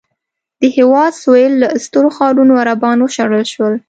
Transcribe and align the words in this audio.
د 0.59 0.61
هېواد 0.75 1.13
سوېل 1.21 1.53
له 1.63 1.67
سترو 1.85 2.09
ښارونو 2.17 2.53
عربان 2.61 2.97
وشړل 3.01 3.43
شول. 3.53 3.73